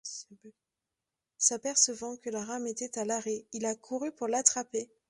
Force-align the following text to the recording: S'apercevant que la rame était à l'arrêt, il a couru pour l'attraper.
S'apercevant 1.37 2.17
que 2.17 2.31
la 2.31 2.43
rame 2.43 2.65
était 2.65 2.97
à 2.97 3.05
l'arrêt, 3.05 3.45
il 3.53 3.67
a 3.67 3.75
couru 3.75 4.11
pour 4.11 4.27
l'attraper. 4.27 4.89